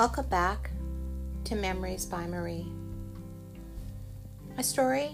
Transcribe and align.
Welcome 0.00 0.28
back 0.28 0.70
to 1.44 1.54
Memories 1.54 2.06
by 2.06 2.26
Marie. 2.26 2.66
A 4.56 4.62
story 4.62 5.10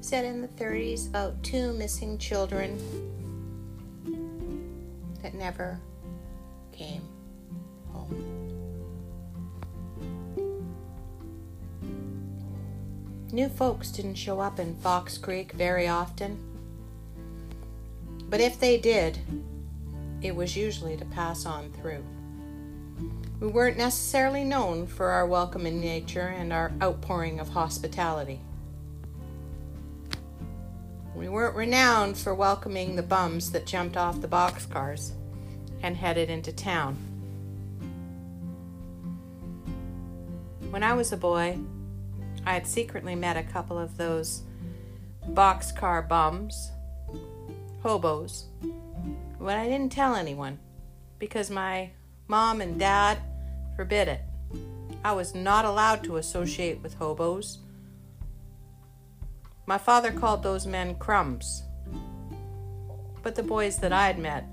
set 0.00 0.24
in 0.24 0.40
the 0.40 0.48
30s 0.48 1.06
about 1.06 1.42
two 1.42 1.74
missing 1.74 2.16
children 2.16 2.78
that 5.22 5.34
never 5.34 5.78
came 6.72 7.02
home. 7.92 8.24
New 13.32 13.50
folks 13.50 13.90
didn't 13.90 14.14
show 14.14 14.40
up 14.40 14.58
in 14.58 14.74
Fox 14.76 15.18
Creek 15.18 15.52
very 15.52 15.86
often, 15.86 16.42
but 18.30 18.40
if 18.40 18.58
they 18.58 18.78
did, 18.78 19.18
it 20.22 20.34
was 20.34 20.56
usually 20.56 20.96
to 20.96 21.04
pass 21.04 21.44
on 21.44 21.70
through. 21.72 22.02
We 23.40 23.46
weren't 23.46 23.78
necessarily 23.78 24.44
known 24.44 24.86
for 24.86 25.06
our 25.06 25.26
welcoming 25.26 25.80
nature 25.80 26.28
and 26.36 26.52
our 26.52 26.72
outpouring 26.82 27.40
of 27.40 27.48
hospitality. 27.48 28.38
We 31.14 31.30
weren't 31.30 31.56
renowned 31.56 32.18
for 32.18 32.34
welcoming 32.34 32.96
the 32.96 33.02
bums 33.02 33.50
that 33.52 33.64
jumped 33.64 33.96
off 33.96 34.20
the 34.20 34.28
boxcars 34.28 35.12
and 35.82 35.96
headed 35.96 36.28
into 36.28 36.52
town. 36.52 36.96
When 40.68 40.82
I 40.82 40.92
was 40.92 41.10
a 41.10 41.16
boy, 41.16 41.58
I 42.44 42.52
had 42.52 42.66
secretly 42.66 43.14
met 43.14 43.38
a 43.38 43.42
couple 43.42 43.78
of 43.78 43.96
those 43.96 44.42
boxcar 45.30 46.06
bums, 46.06 46.72
hobos, 47.82 48.44
but 49.40 49.56
I 49.56 49.66
didn't 49.66 49.92
tell 49.92 50.14
anyone 50.14 50.58
because 51.18 51.50
my 51.50 51.90
mom 52.28 52.60
and 52.60 52.78
dad 52.78 53.18
forbid 53.80 54.08
it. 54.08 54.20
I 55.02 55.12
was 55.12 55.34
not 55.34 55.64
allowed 55.64 56.04
to 56.04 56.18
associate 56.18 56.82
with 56.82 56.92
hobos. 56.92 57.60
My 59.64 59.78
father 59.78 60.12
called 60.12 60.42
those 60.42 60.66
men 60.66 60.96
crumbs. 60.96 61.62
But 63.22 63.36
the 63.36 63.42
boys 63.42 63.78
that 63.78 63.90
I'd 63.90 64.18
met 64.18 64.44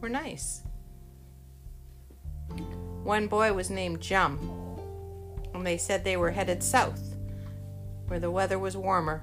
were 0.00 0.08
nice. 0.08 0.62
One 3.04 3.28
boy 3.28 3.52
was 3.52 3.70
named 3.70 4.00
Jum, 4.00 4.40
and 5.54 5.64
they 5.64 5.78
said 5.78 6.02
they 6.02 6.16
were 6.16 6.32
headed 6.32 6.60
south, 6.60 7.14
where 8.08 8.18
the 8.18 8.32
weather 8.32 8.58
was 8.58 8.76
warmer 8.76 9.22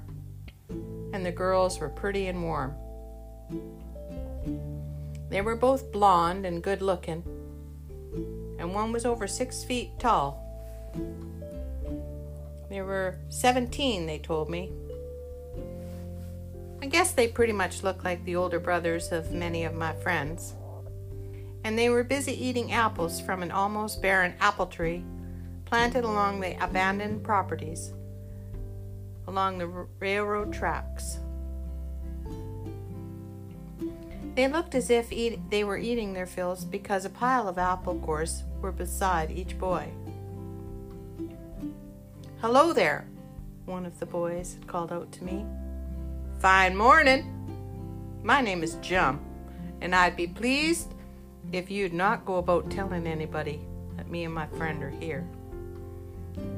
and 1.12 1.26
the 1.26 1.34
girls 1.34 1.82
were 1.82 1.90
pretty 1.90 2.28
and 2.28 2.44
warm. 2.44 2.74
They 5.28 5.42
were 5.42 5.58
both 5.58 5.92
blonde 5.92 6.46
and 6.46 6.64
good 6.64 6.82
looking, 6.82 7.24
and 8.60 8.74
one 8.74 8.92
was 8.92 9.06
over 9.06 9.28
six 9.28 9.64
feet 9.64 9.98
tall. 9.98 10.46
There 12.70 12.86
were 12.86 13.18
17, 13.30 14.06
they 14.06 14.20
told 14.20 14.50
me. 14.50 14.72
I 16.82 16.86
guess 16.86 17.12
they 17.12 17.28
pretty 17.28 17.54
much 17.54 17.84
looked 17.84 18.06
like 18.06 18.24
the 18.26 18.36
older 18.36 18.60
brothers 18.60 19.12
of 19.12 19.32
many 19.32 19.64
of 19.64 19.74
my 19.74 19.94
friends. 19.94 20.54
And 21.64 21.78
they 21.78 21.90
were 21.90 22.04
busy 22.04 22.34
eating 22.34 22.72
apples 22.72 23.20
from 23.20 23.42
an 23.42 23.52
almost 23.52 24.02
barren 24.02 24.34
apple 24.40 24.68
tree 24.68 25.04
planted 25.66 26.04
along 26.04 26.40
the 26.40 26.62
abandoned 26.64 27.24
properties 27.24 27.94
along 29.30 29.60
the 29.60 29.68
railroad 30.00 30.52
tracks. 30.52 31.20
They 34.40 34.48
looked 34.48 34.74
as 34.74 34.90
if 34.90 35.12
eat, 35.12 35.50
they 35.50 35.66
were 35.66 35.78
eating 35.78 36.14
their 36.14 36.26
fills 36.26 36.64
because 36.64 37.04
a 37.04 37.10
pile 37.10 37.50
of 37.50 37.58
apple 37.58 38.00
cores 38.00 38.44
were 38.62 38.72
beside 38.72 39.32
each 39.32 39.60
boy. 39.60 39.90
Hello 42.40 42.72
there, 42.72 43.06
one 43.66 43.86
of 43.86 44.00
the 44.00 44.06
boys 44.06 44.54
had 44.54 44.66
called 44.66 44.94
out 44.94 45.12
to 45.12 45.26
me. 45.26 45.46
Fine 46.40 46.78
morning. 46.78 48.22
My 48.24 48.40
name 48.40 48.64
is 48.64 48.76
Jum, 48.76 49.20
and 49.82 49.94
I'd 49.94 50.16
be 50.16 50.28
pleased 50.28 50.94
if 51.52 51.70
you'd 51.70 51.92
not 51.92 52.26
go 52.26 52.38
about 52.38 52.72
telling 52.72 53.08
anybody 53.08 53.60
that 53.98 54.10
me 54.10 54.24
and 54.24 54.34
my 54.34 54.48
friend 54.48 54.82
are 54.82 54.90
here. 54.90 55.28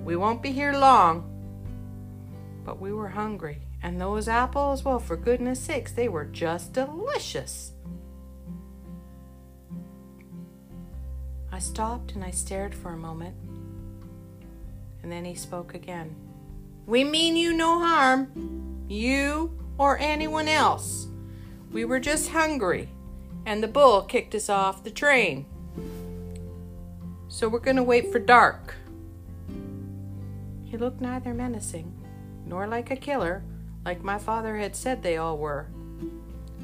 We 0.05 0.15
won't 0.15 0.43
be 0.43 0.51
here 0.51 0.73
long, 0.73 1.25
but 2.63 2.79
we 2.79 2.93
were 2.93 3.09
hungry, 3.09 3.57
and 3.83 3.99
those 3.99 4.27
apples, 4.27 4.85
well, 4.85 4.99
for 4.99 5.17
goodness 5.17 5.59
sakes, 5.59 5.91
they 5.91 6.07
were 6.07 6.25
just 6.25 6.73
delicious. 6.73 7.71
I 11.51 11.59
stopped 11.59 12.13
and 12.13 12.23
I 12.23 12.31
stared 12.31 12.73
for 12.73 12.93
a 12.93 12.97
moment, 12.97 13.35
and 15.03 15.11
then 15.11 15.25
he 15.25 15.35
spoke 15.35 15.73
again. 15.73 16.15
We 16.85 17.03
mean 17.03 17.35
you 17.35 17.53
no 17.53 17.79
harm, 17.79 18.85
you 18.87 19.57
or 19.77 19.97
anyone 19.97 20.47
else. 20.47 21.07
We 21.71 21.85
were 21.85 21.99
just 21.99 22.29
hungry, 22.29 22.89
and 23.45 23.63
the 23.63 23.67
bull 23.67 24.03
kicked 24.03 24.35
us 24.35 24.49
off 24.49 24.83
the 24.83 24.91
train. 24.91 25.45
So 27.27 27.47
we're 27.47 27.59
going 27.59 27.77
to 27.77 27.83
wait 27.83 28.11
for 28.11 28.19
dark. 28.19 28.75
He 30.65 30.77
looked 30.77 31.01
neither 31.01 31.33
menacing 31.33 31.93
nor 32.45 32.67
like 32.67 32.91
a 32.91 32.95
killer, 32.95 33.43
like 33.85 34.03
my 34.03 34.17
father 34.17 34.57
had 34.57 34.75
said 34.75 35.01
they 35.01 35.17
all 35.17 35.37
were. 35.37 35.67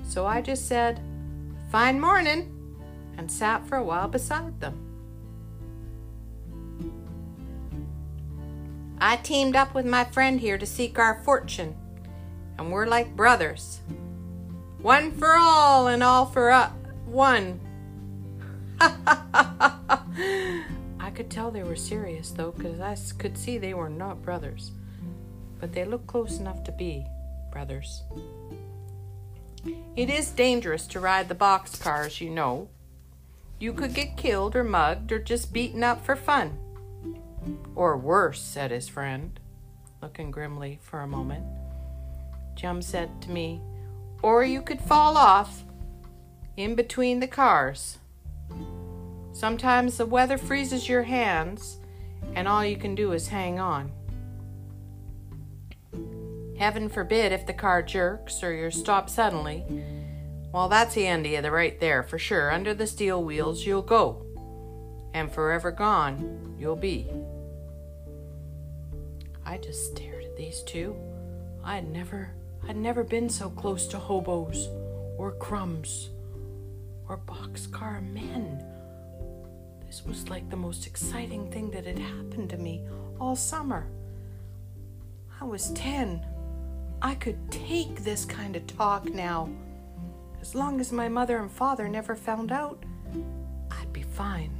So 0.07 0.25
I 0.25 0.41
just 0.41 0.67
said, 0.67 1.01
Fine 1.71 1.99
morning, 1.99 2.53
and 3.17 3.31
sat 3.31 3.67
for 3.67 3.77
a 3.77 3.83
while 3.83 4.07
beside 4.07 4.59
them. 4.61 4.83
I 8.99 9.17
teamed 9.17 9.55
up 9.55 9.73
with 9.73 9.85
my 9.85 10.05
friend 10.05 10.39
here 10.39 10.57
to 10.57 10.65
seek 10.65 10.97
our 10.97 11.21
fortune, 11.23 11.75
and 12.57 12.71
we're 12.71 12.87
like 12.87 13.15
brothers. 13.15 13.81
One 14.81 15.11
for 15.11 15.35
all 15.35 15.87
and 15.87 16.01
all 16.01 16.25
for 16.25 16.51
uh, 16.51 16.71
one. 17.05 17.59
I 18.79 18.91
could 21.13 21.29
tell 21.29 21.51
they 21.51 21.63
were 21.63 21.75
serious, 21.75 22.31
though, 22.31 22.51
because 22.51 22.79
I 22.79 22.95
could 23.17 23.37
see 23.37 23.57
they 23.57 23.73
were 23.73 23.89
not 23.89 24.21
brothers 24.21 24.71
but 25.59 25.73
they 25.73 25.85
look 25.85 26.07
close 26.07 26.39
enough 26.39 26.63
to 26.63 26.71
be 26.71 27.05
brothers. 27.51 28.03
It 29.95 30.09
is 30.09 30.29
dangerous 30.29 30.85
to 30.87 30.99
ride 30.99 31.27
the 31.27 31.35
box 31.35 31.75
cars, 31.75 32.21
you 32.21 32.29
know. 32.29 32.69
You 33.59 33.73
could 33.73 33.93
get 33.93 34.17
killed 34.17 34.55
or 34.55 34.63
mugged 34.63 35.11
or 35.11 35.19
just 35.19 35.51
beaten 35.51 35.83
up 35.83 36.05
for 36.05 36.15
fun. 36.15 36.57
Or 37.75 37.97
worse, 37.97 38.41
said 38.41 38.71
his 38.71 38.87
friend, 38.87 39.39
looking 40.01 40.31
grimly 40.31 40.79
for 40.81 40.99
a 40.99 41.07
moment. 41.07 41.45
Jum 42.55 42.81
said 42.81 43.21
to 43.21 43.31
me, 43.31 43.61
Or 44.21 44.43
you 44.43 44.61
could 44.61 44.81
fall 44.81 45.17
off 45.17 45.63
in 46.55 46.75
between 46.75 47.19
the 47.19 47.27
cars. 47.27 47.97
Sometimes 49.31 49.97
the 49.97 50.05
weather 50.05 50.37
freezes 50.37 50.89
your 50.89 51.03
hands, 51.03 51.77
and 52.35 52.47
all 52.47 52.65
you 52.65 52.77
can 52.77 52.95
do 52.95 53.11
is 53.11 53.27
hang 53.27 53.59
on. 53.59 53.91
Heaven 56.57 56.89
forbid 56.89 57.31
if 57.31 57.45
the 57.45 57.53
car 57.53 57.83
jerks 57.83 58.43
or 58.43 58.53
you're 58.53 58.71
stopped 58.71 59.09
suddenly. 59.09 59.63
Well, 60.51 60.69
that's 60.69 60.95
the 60.95 61.05
end 61.05 61.25
of 61.25 61.31
you 61.31 61.49
right 61.49 61.79
there, 61.79 62.01
for 62.01 62.17
sure. 62.17 62.51
Under 62.51 62.73
the 62.73 62.87
steel 62.87 63.23
wheels 63.23 63.65
you'll 63.65 63.81
go, 63.83 64.25
and 65.13 65.31
forever 65.31 65.71
gone 65.71 66.55
you'll 66.57 66.75
be. 66.75 67.07
I 69.45 69.57
just 69.57 69.91
stared 69.91 70.23
at 70.23 70.35
these 70.35 70.61
two. 70.63 70.95
I'd 71.63 71.87
never, 71.87 72.31
I'd 72.67 72.75
never 72.75 73.03
been 73.03 73.29
so 73.29 73.49
close 73.49 73.87
to 73.87 73.99
hobos, 73.99 74.67
or 75.17 75.33
crumbs, 75.33 76.09
or 77.07 77.17
boxcar 77.17 78.01
men. 78.01 78.63
This 79.85 80.03
was 80.03 80.27
like 80.27 80.49
the 80.49 80.57
most 80.57 80.87
exciting 80.87 81.51
thing 81.51 81.71
that 81.71 81.85
had 81.85 81.99
happened 81.99 82.49
to 82.49 82.57
me 82.57 82.83
all 83.19 83.35
summer. 83.35 83.87
I 85.39 85.45
was 85.45 85.71
10. 85.71 86.25
I 87.01 87.15
could 87.15 87.51
take 87.51 88.03
this 88.03 88.25
kind 88.25 88.55
of 88.55 88.65
talk 88.67 89.05
now. 89.13 89.49
As 90.41 90.55
long 90.55 90.79
as 90.79 90.91
my 90.91 91.07
mother 91.07 91.37
and 91.37 91.51
father 91.51 91.87
never 91.87 92.15
found 92.15 92.51
out, 92.51 92.83
I'd 93.71 93.93
be 93.93 94.01
fine. 94.01 94.51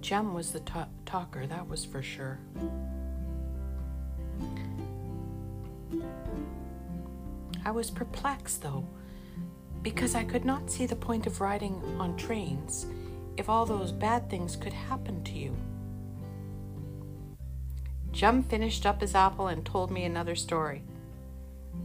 Jem 0.00 0.34
was 0.34 0.52
the 0.52 0.60
ta- 0.60 0.88
talker, 1.06 1.46
that 1.46 1.66
was 1.68 1.84
for 1.84 2.02
sure. 2.02 2.38
I 7.64 7.70
was 7.70 7.90
perplexed, 7.90 8.62
though, 8.62 8.86
because 9.82 10.14
I 10.14 10.24
could 10.24 10.44
not 10.44 10.70
see 10.70 10.86
the 10.86 10.96
point 10.96 11.26
of 11.26 11.40
riding 11.40 11.82
on 11.98 12.16
trains 12.16 12.86
if 13.36 13.48
all 13.48 13.64
those 13.64 13.92
bad 13.92 14.28
things 14.28 14.56
could 14.56 14.72
happen 14.72 15.22
to 15.24 15.32
you. 15.32 15.56
Jum 18.14 18.44
finished 18.44 18.86
up 18.86 19.00
his 19.00 19.16
apple 19.16 19.48
and 19.48 19.66
told 19.66 19.90
me 19.90 20.04
another 20.04 20.36
story. 20.36 20.84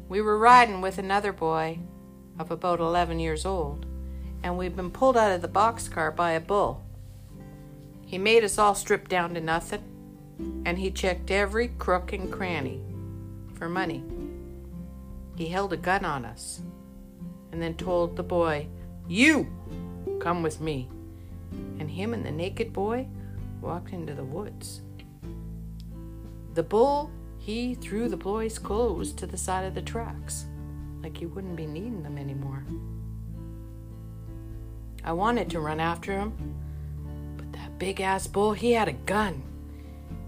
We 0.08 0.22
were 0.22 0.38
riding 0.38 0.80
with 0.80 1.00
another 1.00 1.34
boy 1.34 1.80
of 2.38 2.52
about 2.52 2.80
11 2.80 3.20
years 3.20 3.48
old, 3.48 3.88
and 4.44 4.56
we'd 4.56 4.76
been 4.76 4.92
pulled 4.92 5.18
out 5.18 5.32
of 5.32 5.42
the 5.42 5.48
boxcar 5.48 6.16
by 6.16 6.32
a 6.32 6.40
bull. 6.40 6.84
He 8.06 8.20
made 8.20 8.44
us 8.44 8.60
all 8.60 8.76
strip 8.76 9.08
down 9.08 9.34
to 9.34 9.42
nothing, 9.42 9.84
and 10.66 10.78
he 10.78 10.92
checked 10.92 11.32
every 11.32 11.70
crook 11.70 12.14
and 12.14 12.32
cranny 12.32 12.80
for 13.56 13.68
money. 13.68 14.04
He 15.36 15.48
held 15.48 15.74
a 15.74 15.78
gun 15.78 16.06
on 16.06 16.26
us 16.26 16.62
and 17.52 17.60
then 17.60 17.74
told 17.74 18.16
the 18.16 18.24
boy, 18.24 18.68
You 19.08 19.52
come 20.20 20.44
with 20.44 20.62
me. 20.62 20.90
And 21.80 21.90
him 21.90 22.14
and 22.14 22.24
the 22.24 22.32
naked 22.32 22.72
boy 22.72 23.08
walked 23.62 23.94
into 23.94 24.14
the 24.14 24.24
woods. 24.24 24.82
The 26.54 26.64
bull, 26.64 27.12
he 27.38 27.76
threw 27.76 28.10
the 28.10 28.18
boy's 28.18 28.60
clothes 28.60 29.14
to 29.14 29.28
the 29.28 29.38
side 29.38 29.66
of 29.66 29.76
the 29.76 29.82
tracks, 29.82 30.46
like 31.02 31.18
he 31.18 31.26
wouldn't 31.26 31.56
be 31.56 31.66
needing 31.66 32.04
them 32.04 32.18
anymore. 32.18 32.66
I 35.04 35.14
wanted 35.14 35.50
to 35.52 35.60
run 35.60 35.80
after 35.80 36.18
him, 36.18 36.34
but 37.38 37.52
that 37.54 37.80
big 37.80 38.02
ass 38.02 38.28
bull, 38.28 38.54
he 38.54 38.74
had 38.74 38.88
a 38.88 38.94
gun. 38.94 39.42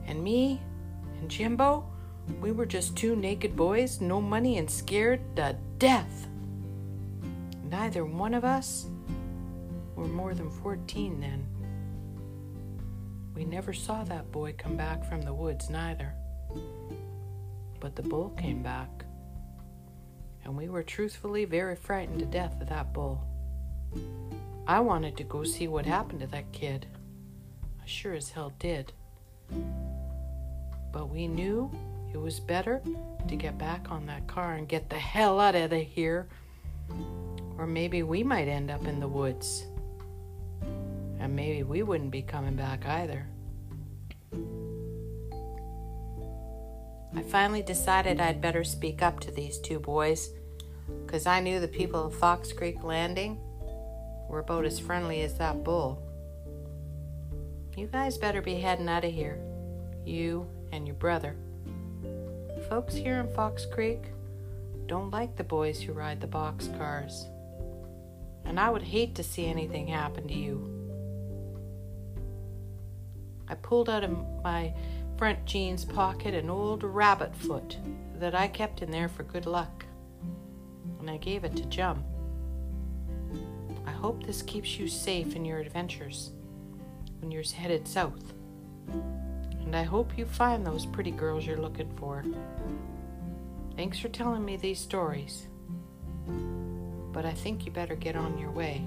And 0.06 0.23
me 0.23 0.62
and 1.19 1.29
Jimbo, 1.29 1.85
we 2.39 2.51
were 2.51 2.65
just 2.65 2.95
two 2.95 3.15
naked 3.15 3.56
boys, 3.56 4.00
no 4.00 4.21
money, 4.21 4.57
and 4.57 4.69
scared 4.69 5.19
to 5.35 5.57
death. 5.77 6.27
Neither 7.69 8.06
one 8.06 8.33
of 8.33 8.45
us 8.45 8.85
were 9.95 10.07
more 10.07 10.33
than 10.33 10.50
14 10.50 11.19
then. 11.19 11.45
We 13.33 13.45
never 13.45 13.74
saw 13.74 14.04
that 14.04 14.31
boy 14.31 14.54
come 14.57 14.75
back 14.75 15.04
from 15.06 15.22
the 15.22 15.33
woods, 15.33 15.69
neither. 15.69 16.13
But 17.80 17.95
the 17.95 18.04
bull 18.04 18.30
came 18.38 18.62
back, 18.62 19.06
and 20.44 20.56
we 20.56 20.69
were 20.69 20.83
truthfully 20.83 21.45
very 21.45 21.75
frightened 21.75 22.19
to 22.19 22.25
death 22.25 22.62
of 22.62 22.69
that 22.69 22.94
bull. 22.94 23.24
I 24.68 24.80
wanted 24.80 25.18
to 25.18 25.24
go 25.24 25.44
see 25.44 25.68
what 25.68 25.86
happened 25.86 26.19
to 26.22 26.28
that 26.28 26.51
kid. 26.51 26.86
I 27.81 27.86
sure 27.86 28.13
as 28.13 28.30
hell 28.30 28.54
did. 28.60 28.94
But 30.92 31.10
we 31.10 31.28
knew 31.28 31.72
it 32.13 32.18
was 32.18 32.39
better 32.39 32.81
to 33.28 33.36
get 33.36 33.57
back 33.57 33.89
on 33.89 34.06
that 34.07 34.28
car 34.28 34.54
and 34.54 34.68
get 34.68 34.89
the 34.89 35.00
hell 35.00 35.39
out 35.39 35.56
of 35.56 35.72
here. 35.72 36.28
Or 37.57 37.66
maybe 37.66 38.04
we 38.04 38.24
might 38.24 38.48
end 38.48 38.69
up 38.69 38.86
in 38.86 39.00
the 39.00 39.07
woods. 39.07 39.66
And 41.21 41.35
maybe 41.35 41.62
we 41.62 41.83
wouldn't 41.83 42.09
be 42.09 42.23
coming 42.23 42.56
back 42.56 42.88
either. 42.88 43.27
I 47.15 47.21
finally 47.21 47.62
decided 47.62 48.19
I'd 48.19 48.41
better 48.41 48.63
speak 48.63 49.03
up 49.03 49.19
to 49.19 49.31
these 49.31 49.59
two 49.59 49.79
boys, 49.79 50.31
because 51.06 51.27
I 51.27 51.39
knew 51.39 51.59
the 51.59 51.68
people 51.68 52.06
of 52.06 52.15
Fox 52.15 52.51
Creek 52.51 52.83
Landing 52.83 53.39
were 54.29 54.39
about 54.39 54.65
as 54.65 54.79
friendly 54.79 55.21
as 55.21 55.38
that 55.38 55.63
bull. 55.63 56.01
You 57.77 57.85
guys 57.85 58.18
better 58.18 58.41
be 58.41 58.56
heading 58.56 58.89
out 58.89 59.06
of 59.06 59.12
here, 59.12 59.39
you 60.03 60.47
and 60.71 60.88
your 60.88 60.95
brother. 60.95 61.35
Folks 62.68 62.95
here 62.95 63.19
in 63.19 63.31
Fox 63.35 63.65
Creek 63.65 64.06
don't 64.88 65.12
like 65.12 65.35
the 65.35 65.44
boys 65.44 65.79
who 65.79 65.94
ride 65.94 66.19
the 66.19 66.27
box 66.27 66.68
cars, 66.79 67.27
and 68.44 68.59
I 68.59 68.71
would 68.71 68.83
hate 68.83 69.13
to 69.15 69.23
see 69.23 69.45
anything 69.45 69.85
happen 69.85 70.27
to 70.27 70.33
you. 70.33 70.81
I 73.51 73.56
pulled 73.56 73.89
out 73.89 74.06
of 74.06 74.18
my 74.44 74.74
front 75.18 75.45
jeans 75.45 75.83
pocket 75.83 76.33
an 76.33 76.50
old 76.50 76.83
rabbit 76.83 77.36
foot 77.36 77.77
that 78.15 78.33
I 78.33 78.48
kept 78.48 78.81
in 78.81 78.89
there 78.89 79.09
for 79.09 79.24
good 79.24 79.45
luck, 79.45 79.86
and 81.00 81.09
I 81.09 81.18
gave 81.18 81.44
it 81.44 81.57
to 81.57 81.65
Jum. 81.65 82.06
I 83.86 83.92
hope 83.92 84.24
this 84.24 84.42
keeps 84.42 84.80
you 84.80 84.88
safe 84.88 85.36
in 85.36 85.44
your 85.44 85.59
adventures 85.59 86.31
when 87.19 87.30
you're 87.30 87.44
headed 87.44 87.89
south. 87.89 88.33
And 88.89 89.75
I 89.75 89.83
hope 89.83 90.18
you 90.18 90.25
find 90.25 90.65
those 90.65 90.86
pretty 90.86 91.12
girls 91.12 91.45
you're 91.45 91.57
looking 91.57 91.94
for. 91.97 92.24
Thanks 93.75 94.00
for 94.00 94.07
telling 94.07 94.45
me 94.45 94.56
these 94.56 94.80
stories. 94.80 95.47
But 97.12 97.25
I 97.25 97.33
think 97.33 97.65
you 97.65 97.71
better 97.71 97.95
get 97.95 98.15
on 98.15 98.38
your 98.38 98.51
way. 98.51 98.86